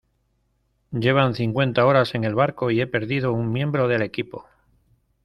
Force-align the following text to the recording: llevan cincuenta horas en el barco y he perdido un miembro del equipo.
llevan 0.91 1.35
cincuenta 1.35 1.85
horas 1.85 2.15
en 2.15 2.23
el 2.23 2.33
barco 2.33 2.71
y 2.71 2.81
he 2.81 2.87
perdido 2.87 3.33
un 3.33 3.51
miembro 3.51 3.87
del 3.87 4.01
equipo. 4.01 4.47